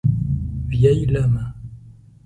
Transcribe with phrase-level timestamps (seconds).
[0.67, 1.53] Vieille lame